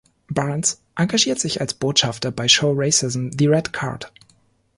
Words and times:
Barnes 0.31 0.77
engagiert 0.97 1.39
sich 1.39 1.61
als 1.61 1.75
Botschafter 1.75 2.31
bei 2.31 2.47
Show 2.47 2.73
Racism 2.75 3.29
the 3.37 3.45
Red 3.45 3.71
Card. 3.71 4.11